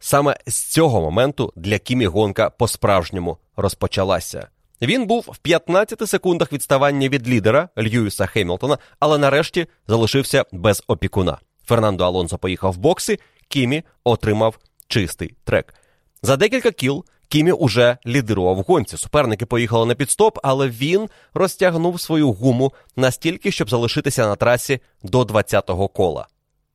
[0.00, 4.48] Саме з цього моменту для Кімі гонка по-справжньому розпочалася.
[4.82, 11.38] Він був в 15 секундах відставання від лідера Льюіса Хемілтона, але нарешті залишився без опікуна.
[11.64, 15.74] Фернандо Алонсо поїхав в бокси, Кімі отримав чистий трек.
[16.22, 18.96] За декілька кіл Кімі уже лідирував гонці.
[18.96, 25.22] Суперники поїхали на підстоп, але він розтягнув свою гуму настільки, щоб залишитися на трасі до
[25.22, 26.26] 20-го кола.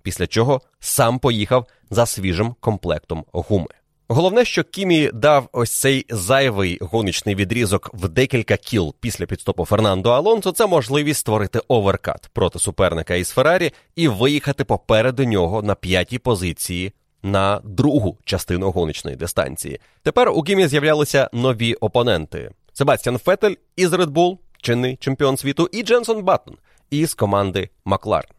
[0.03, 3.67] Після чого сам поїхав за свіжим комплектом гуми.
[4.07, 10.09] Головне, що Кімі дав ось цей зайвий гоночний відрізок в декілька кіл після пітстопу Фернандо
[10.09, 16.19] Алонсо, це можливість створити оверкат проти суперника із Феррарі і виїхати попереду нього на п'ятій
[16.19, 16.93] позиції
[17.25, 19.79] на другу частину гоночної дистанції.
[20.03, 25.83] Тепер у Кімі з'являлися нові опоненти: Себастьян Фетель із Red Bull, чинний чемпіон світу, і
[25.83, 26.55] Дженсон Баттон
[26.89, 28.29] із команди Макларен.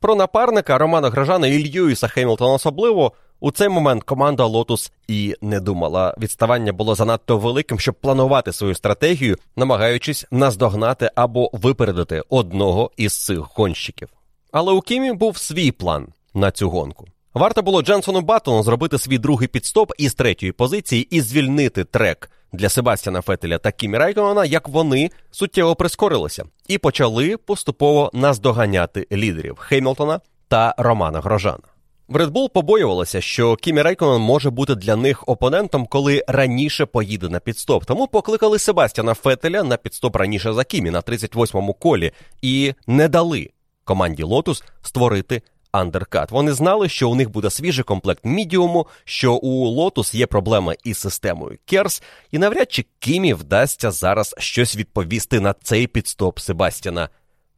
[0.00, 5.60] Про напарника Романа Гражана і Льюіса Хемілтона особливо у цей момент команда Лотус і не
[5.60, 6.14] думала.
[6.18, 13.38] Відставання було занадто великим, щоб планувати свою стратегію, намагаючись наздогнати або випередити одного із цих
[13.38, 14.08] гонщиків.
[14.52, 17.06] Але у Кімі був свій план на цю гонку.
[17.34, 22.68] Варто було Дженсону Баттону зробити свій другий підстоп із третьої позиції і звільнити трек для
[22.68, 30.20] Себастьяна Фетеля та Кімі Райконена, як вони суттєво прискорилися і почали поступово наздоганяти лідерів Хеймлтона
[30.48, 31.62] та Романа Грожана.
[32.08, 37.28] В Red Bull побоювалося, що Кімі Райконен може бути для них опонентом, коли раніше поїде
[37.28, 37.84] на пітстоп.
[37.84, 43.50] Тому покликали Себастьяна Фетеля на пітстоп раніше за Кімі на 38-му колі і не дали
[43.84, 45.42] команді Лотус створити
[45.74, 46.30] андеркат.
[46.30, 50.98] Вони знали, що у них буде свіжий комплект мідіуму, що у Лотус є проблема із
[50.98, 57.08] системою Керс, і навряд чи Кімі вдасться зараз щось відповісти на цей пітстоп Себастьяна.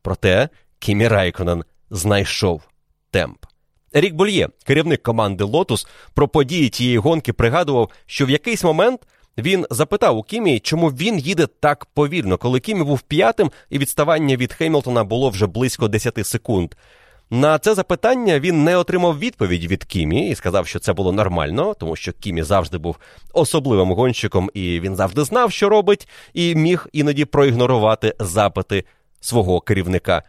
[0.03, 0.49] Проте
[0.79, 2.63] Кімі Райконен знайшов
[3.11, 3.39] темп.
[3.93, 9.01] Ерік Бульє, керівник команди Лотус, про події тієї гонки пригадував, що в якийсь момент
[9.39, 14.37] він запитав у Кімі, чому він їде так повільно, коли Кімі був п'ятим, і відставання
[14.37, 16.75] від Хеймлтона було вже близько 10 секунд.
[17.31, 21.75] На це запитання він не отримав відповідь від Кімі і сказав, що це було нормально,
[21.75, 22.97] тому що Кімі завжди був
[23.33, 28.85] особливим гонщиком, і він завжди знав, що робить, і міг іноді проігнорувати запити
[29.21, 30.23] свого керівника.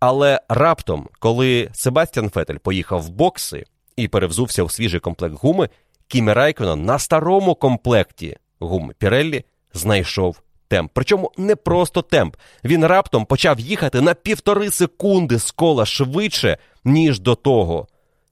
[0.00, 3.64] Але раптом, коли Себастьян Фетель поїхав в бокси
[3.96, 5.68] і перевзувся в свіжий комплект гуми,
[6.08, 10.90] Кімі Райконен на старому комплекті гуми Піреллі знайшов темп.
[10.94, 12.36] Причому не просто темп.
[12.64, 17.86] Він раптом почав їхати на півтори секунди з кола швидше, ніж до того.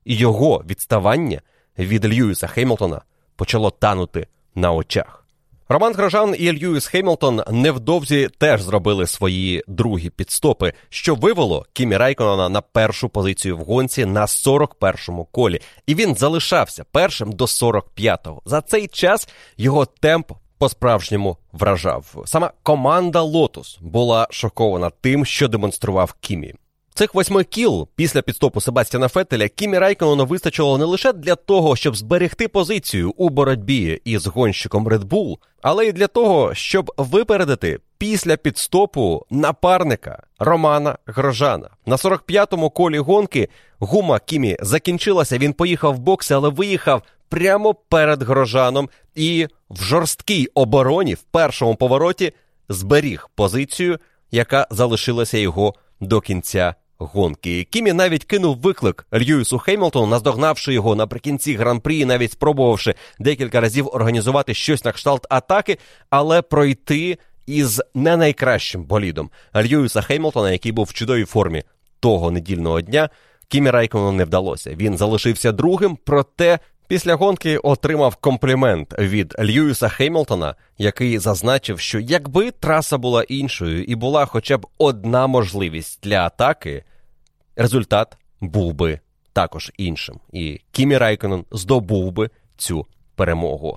[0.04, 1.40] І його відставання
[1.78, 3.00] від Льюіса Хеймлтона
[3.36, 5.26] почало танути на очах.
[5.68, 12.48] Роман Грожан і Льюіс Хеймлтон невдовзі теж зробили свої другі підстопи, що вивело Кімі Райконона
[12.48, 18.42] на першу позицію в гонці на 41-му колі, і він залишався першим до 45-го.
[18.44, 22.22] За цей час його темп по-справжньому вражав.
[22.26, 26.54] Сама команда Лотус була шокована тим, що демонстрував Кімі.
[26.94, 31.96] Цих восьми кіл після підстопу Себастьяна Фетеля Кімі Райконону вистачило не лише для того, щоб
[31.96, 38.36] зберегти позицію у боротьбі із гонщиком Red Bull, але й для того, щоб випередити після
[38.36, 41.70] підстопу напарника Романа Грожана.
[41.86, 45.38] На 45-му колі гонки гума Кімі закінчилася.
[45.38, 51.74] Він поїхав в бокси, але виїхав прямо перед Грожаном і в жорсткій обороні в першому
[51.74, 52.32] повороті
[52.68, 53.98] зберіг позицію,
[54.30, 57.64] яка залишилася його до кінця гонки.
[57.64, 64.54] Кімі навіть кинув виклик Льюісу Хеймлтону, наздогнавши його наприкінці гран-прі, навіть спробувавши декілька разів організувати
[64.54, 65.78] щось на кшталт атаки,
[66.10, 71.62] але пройти із не найкращим болідом Льюіса Хеймлтона, який був в чудовій формі
[72.00, 73.08] того недільного дня.
[73.48, 74.74] Кімі Райконену не вдалося.
[74.74, 76.58] Він залишився другим, проте
[76.90, 83.94] Після гонки отримав комплімент від Льюіса Хеймлтона, який зазначив, що якби траса була іншою і
[83.94, 86.84] була хоча б одна можливість для атаки,
[87.56, 89.00] результат був би
[89.32, 90.20] також іншим.
[90.32, 93.76] І Кімі Райконен здобув би цю перемогу.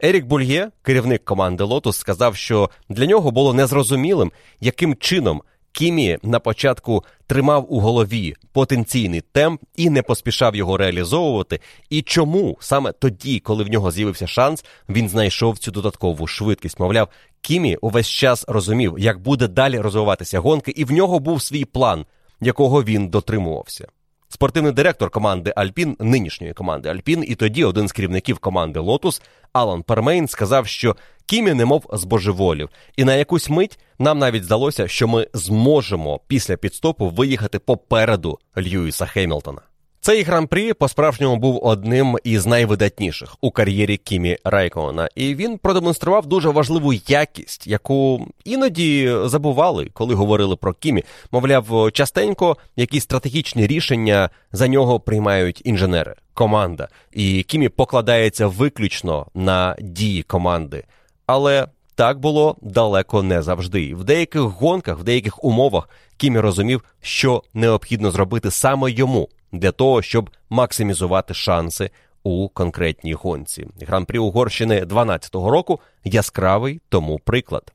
[0.00, 6.40] Ерік Бульє, керівник команди Лотус, сказав, що для нього було незрозумілим, яким чином Кімі на
[6.40, 11.60] початку тримав у голові потенційний темп і не поспішав його реалізовувати.
[11.90, 16.80] І чому саме тоді, коли в нього з'явився шанс, він знайшов цю додаткову швидкість?
[16.80, 17.08] Мовляв,
[17.40, 22.06] Кімі увесь час розумів, як буде далі розвиватися гонки, і в нього був свій план,
[22.40, 23.88] якого він дотримувався.
[24.32, 29.82] Спортивний директор команди Альпін, нинішньої команди Альпін, і тоді один з керівників команди Лотус Алан
[29.82, 35.26] Пермейн сказав, що Кімі немов збожеволів, і на якусь мить нам навіть здалося, що ми
[35.34, 39.60] зможемо після піт-стопу виїхати попереду Льюіса Хемілтона.
[40.02, 46.48] Цей гран-прі по-справжньому був одним із найвидатніших у кар'єрі Кімі Райконена, і він продемонстрував дуже
[46.48, 51.04] важливу якість, яку іноді забували, коли говорили про Кімі.
[51.32, 59.76] Мовляв, частенько якісь стратегічні рішення за нього приймають інженери, команда, і Кімі покладається виключно на
[59.80, 60.84] дії команди.
[61.26, 63.94] Але так було далеко не завжди.
[63.94, 70.02] В деяких гонках, в деяких умовах Кімі розумів, що необхідно зробити саме йому для того,
[70.02, 71.90] щоб максимізувати шанси
[72.22, 73.66] у конкретній гонці.
[73.80, 77.72] Гран-прі Угорщини 2012 року яскравий тому приклад.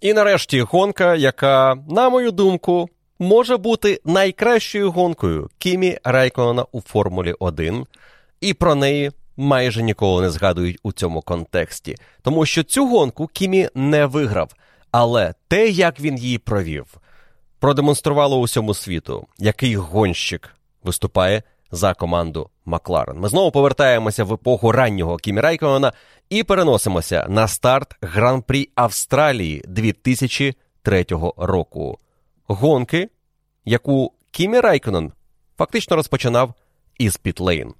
[0.00, 7.34] І нарешті гонка, яка, на мою думку, може бути найкращою гонкою Кімі Райкона у Формулі
[7.38, 7.86] 1,
[8.40, 13.68] і про неї майже ніколи не згадують у цьому контексті, тому що цю гонку Кімі
[13.74, 14.54] не виграв.
[14.90, 16.86] Але те, як він її провів,
[17.58, 20.50] продемонструвало усьому світу, який гонщик
[20.84, 23.18] виступає за команду Макларен.
[23.18, 25.92] Ми знову повертаємося в епоху раннього Кімі Райкона
[26.30, 31.06] і переносимося на старт Гран-прі Австралії 2003
[31.36, 31.98] року.
[32.46, 33.08] Гонки,
[33.64, 35.12] яку Кімі Райконен
[35.58, 36.54] фактично розпочинав
[36.98, 37.74] із Пітлейн.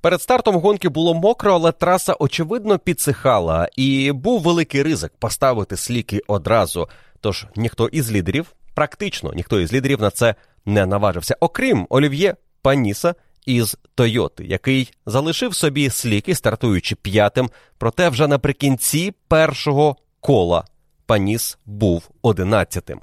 [0.00, 6.20] Перед стартом гонки було мокро, але траса очевидно підсихала, і був великий ризик поставити сліки
[6.26, 6.88] одразу.
[7.20, 10.34] Тож ніхто із лідерів, практично ніхто із лідерів на це
[10.66, 13.14] не наважився, окрім Олів'є Паніса
[13.46, 17.50] із Тойоти, який залишив собі сліки, стартуючи п'ятим.
[17.78, 20.64] Проте вже наприкінці першого кола
[21.06, 23.00] Паніс був одинадцятим.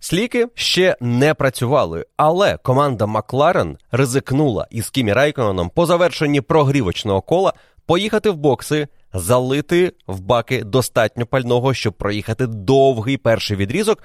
[0.00, 7.52] Сліки ще не працювали, але команда Макларен ризикнула із Кімі Райконом по завершенні прогрівочного кола
[7.86, 14.02] поїхати в бокси, залити в баки достатньо пального, щоб проїхати довгий перший відрізок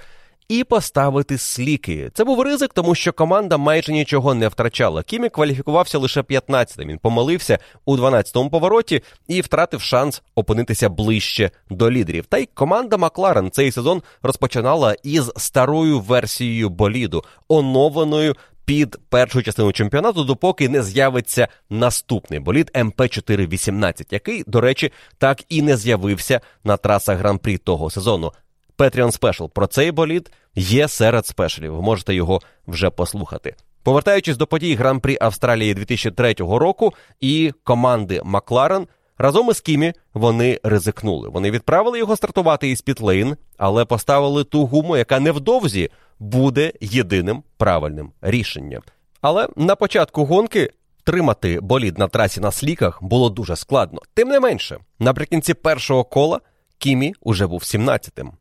[0.51, 2.11] і поставити сліки.
[2.13, 5.03] Це був ризик, тому що команда майже нічого не втрачала.
[5.03, 6.87] Кімі кваліфікувався лише 15-тим.
[6.87, 12.25] Він помилився у 12-му повороті і втратив шанс опинитися ближче до лідерів.
[12.25, 18.35] Та й команда Макларен цей сезон розпочинала із старою версією боліду, оновленою.
[18.65, 25.61] Під першу частину чемпіонату, допоки не з'явиться наступний болід МП418, який, до речі, так і
[25.61, 28.31] не з'явився на трасах гран-прі того сезону.
[28.81, 31.75] Patreon Special про цей болід є серед спешалів.
[31.75, 33.55] Ви можете його вже послухати.
[33.83, 38.87] Повертаючись до подій гран-прі Австралії 2003 року і команди Макларен.
[39.17, 41.29] Разом із Кімі вони ризикнули.
[41.29, 48.11] Вони відправили його стартувати із Пітлейн, але поставили ту гуму, яка невдовзі буде єдиним правильним
[48.21, 48.81] рішенням.
[49.21, 50.71] Але на початку гонки
[51.03, 54.01] тримати болід на трасі на сліках було дуже складно.
[54.13, 56.39] Тим не менше, наприкінці першого кола
[56.77, 58.31] Кімі уже був 17-тим.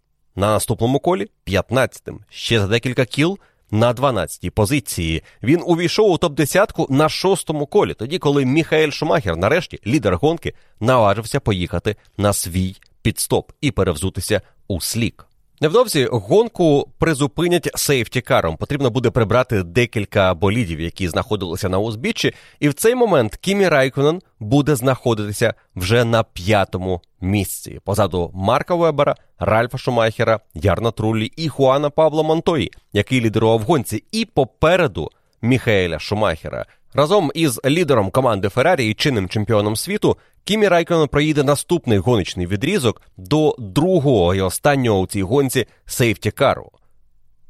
[0.41, 2.21] На наступному колі 15-тим.
[2.29, 3.39] Ще за декілька кіл
[3.71, 5.23] на 12-й позиції.
[5.43, 11.41] Він увійшов у топ-10 на шостому колі, тоді, коли Міхаель Шумахер, нарешті, лідер гонки, наважився
[11.41, 15.27] поїхати на свій піт-стоп і перевзутися у слік.
[15.63, 18.57] Невдовзі гонку призупинять сейфті-каром.
[18.57, 24.23] Потрібно буде прибрати декілька болідів, які знаходилися на узбіччі, і в цей момент Кімі Райконен
[24.39, 27.81] буде знаходитися вже на п'ятому місці.
[27.85, 34.25] Позаду Марка Вебера, Ральфа Шумахера, Ярно Труллі і Хуана Пабло Монтої, який лідерував гонці, і
[34.25, 35.11] попереду
[35.43, 36.67] Міхаеля Шумахера.
[36.95, 43.03] Разом із лідером команди Феррарі і чинним чемпіоном світу Кімі Райконен проїде наступний гоночний відрізок
[43.17, 46.71] до другого і останнього у цій гонці сейфті-кару.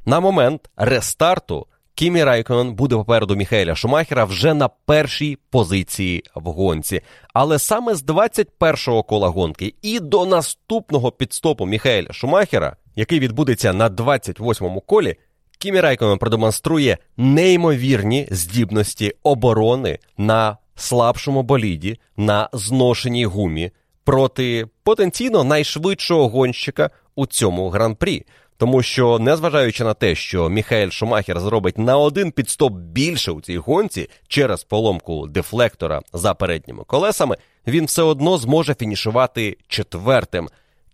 [0.07, 7.01] На момент рестарту Кімі Райконен буде попереду Міхаеля Шумахера вже на першій позиції в гонці.
[7.35, 13.89] Але саме з 21-го кола гонки і до наступного піт-стопу Міхаеля Шумахера, який відбудеться на
[13.89, 15.17] 28-му колі,
[15.63, 23.71] Кімі Райконен продемонструє неймовірні здібності оборони на слабшому боліді, на зношеній гумі
[24.05, 28.25] проти потенційно найшвидшого гонщика у цьому гран-прі.
[28.57, 33.59] Тому що, незважаючи на те, що Міхаель Шумахер зробить на один піт-стоп більше у цій
[33.59, 37.37] гонці через поломку дефлектора за передніми колесами,
[37.67, 40.49] він все одно зможе фінішувати четвертим.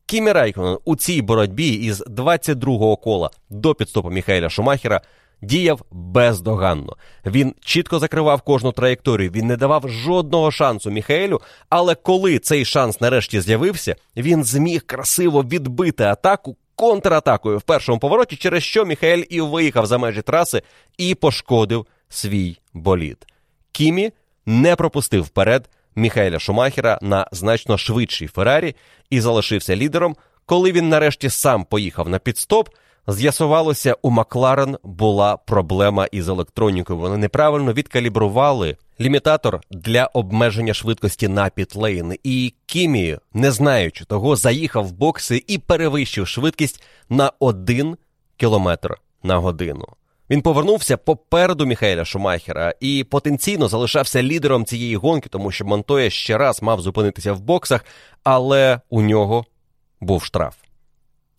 [0.06, 5.00] Кімі Райконен у цій боротьбі із 22-го кола до піт-стопу Міхаеля Шумахера
[5.42, 6.96] діяв бездоганно.
[7.26, 11.40] Він чітко закривав кожну траєкторію, він не давав жодного шансу Міхаелю.
[11.68, 18.36] Але коли цей шанс нарешті з'явився, він зміг красиво відбити атаку контратакою в першому повороті,
[18.36, 20.62] через що Міхаель і виїхав за межі траси
[20.98, 23.26] і пошкодив свій болід.
[23.72, 24.12] Кімі
[24.46, 28.74] не пропустив вперед Міхаеля Шумахера на значно швидшій Феррарі
[29.10, 30.16] і залишився лідером.
[30.46, 32.68] Коли він нарешті сам поїхав на підстоп,
[33.06, 36.98] з'ясувалося, у Макларен була проблема із електронікою.
[36.98, 42.14] Вони неправильно відкалібрували лімітатор для обмеження швидкості на пітлейн.
[42.24, 47.96] І Кімі, не знаючи того, заїхав в бокси і перевищив швидкість на один
[48.36, 49.86] кілометр на годину.
[50.30, 56.38] Він повернувся попереду Міхаеля Шумахера і потенційно залишався лідером цієї гонки, тому що Монтоя ще
[56.38, 57.84] раз мав зупинитися в боксах,
[58.24, 59.44] але у нього
[60.00, 60.54] був штраф.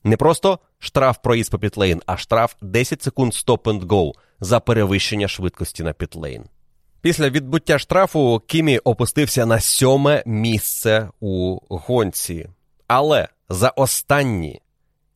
[0.03, 5.27] Не просто штраф проїзд по пітлейн, а штраф 10 секунд стоп and go за перевищення
[5.27, 6.43] швидкості на пітлейн.
[7.01, 12.49] Після відбуття штрафу Кімі опустився на сьоме місце у гонці.
[12.87, 14.61] Але за останні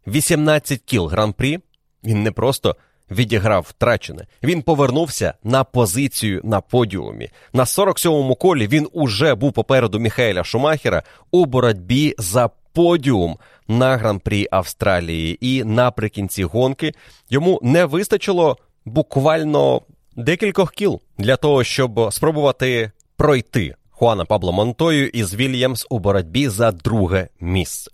[0.08, 1.60] 18 кіл гран-прі
[2.04, 2.76] він не просто
[3.12, 4.26] відіграв втрачене.
[4.44, 7.30] Він повернувся на позицію на подіумі.
[7.54, 13.38] На 47-му колі він уже був попереду Міхаеля Шумахера у боротьбі за подіум
[13.68, 15.38] на гран-прі Австралії.
[15.42, 16.92] І наприкінці гонки
[17.30, 19.82] йому не вистачило буквально
[20.16, 26.72] декількох кіл для того, щоб спробувати пройти Хуана Пабло Монтою із Вільямс у боротьбі за
[26.72, 27.92] друге місце.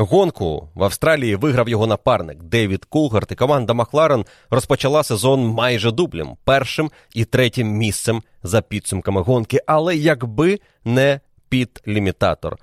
[0.00, 6.36] Гонку в Австралії виграв його напарник Девід Кулгарт, і команда Макларен розпочала сезон майже дублем,
[6.44, 9.60] першим і третім місцем за підсумками гонки.
[9.66, 12.56] Але якби не піт-лімітатор,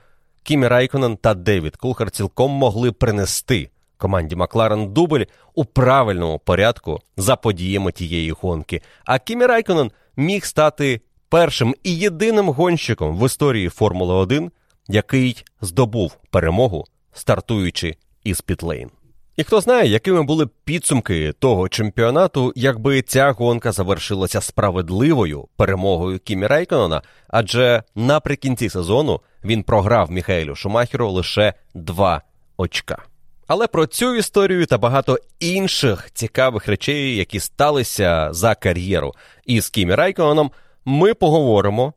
[0.43, 5.23] Кімі Райконен та Девід Култхард цілком могли принести команді Макларен дубль
[5.53, 8.81] у правильному порядку за подіями тієї гонки.
[9.05, 14.51] А Кімі Райконен міг стати першим і єдиним гонщиком в історії Формули 1,
[14.87, 18.89] який здобув перемогу, стартуючи із Пітлейн.
[19.35, 26.47] І хто знає, якими були підсумки того чемпіонату, якби ця гонка завершилася справедливою перемогою Кімі
[26.47, 32.21] Райконена, адже наприкінці сезону він програв Міхаелю Шумахеру лише два
[32.57, 33.03] очка.
[33.47, 39.13] Але про цю історію та багато інших цікавих речей, які сталися за кар'єру
[39.45, 40.51] із Кімі Райконом,
[40.85, 41.93] ми поговоримо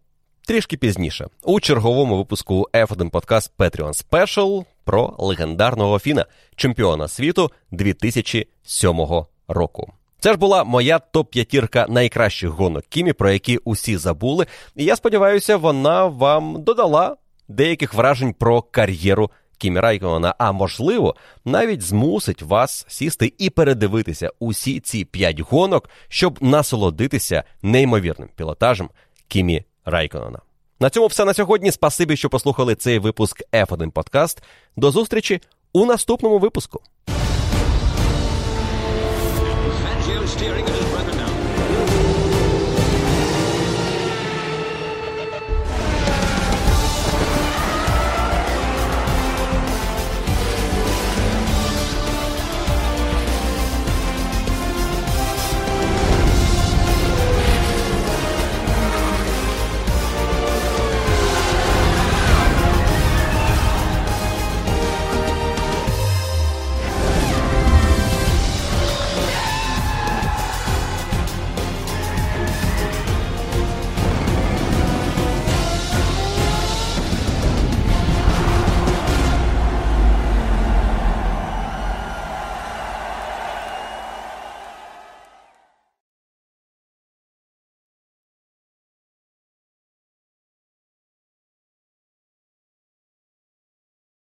[0.47, 6.27] трішки пізніше у черговому випуску F1 подкаст Patreon Special про легендарного Фіна,
[6.57, 8.97] чемпіона світу 2007
[9.49, 9.93] року.
[10.19, 14.47] Це ж була моя топ-п'ятірка найкращих гонок Кімі, про які усі забули.
[14.77, 17.17] І я сподіваюся, вона вам додала
[17.49, 21.15] деяких вражень про кар'єру Кімі Райкона, а можливо,
[21.45, 28.91] навіть змусить вас сісти і передивитися усі ці п'ять гонок, щоб насолодитися неймовірним пілотажем
[29.29, 30.39] Кімі Райконена.
[30.81, 31.73] На цьому все на сьогодні.
[31.73, 34.43] Спасибі, що послухали цей випуск F1 Подкаст.
[34.77, 35.41] До зустрічі
[35.73, 36.81] у наступному випуску.